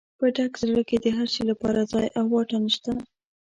په 0.19 0.25
ډک 0.35 0.53
زړه 0.63 0.81
کې 0.89 0.97
د 1.03 1.07
هر 1.17 1.27
شي 1.33 1.43
لپاره 1.51 1.81
ځای 1.93 2.07
او 2.19 2.25
واټن 2.33 2.63
شته. 2.75 2.91